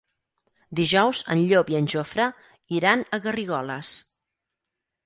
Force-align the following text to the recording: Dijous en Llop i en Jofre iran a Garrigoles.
Dijous 0.79 1.21
en 1.35 1.43
Llop 1.51 1.69
i 1.75 1.79
en 1.81 1.91
Jofre 1.95 2.27
iran 2.81 3.05
a 3.21 3.25
Garrigoles. 3.29 3.97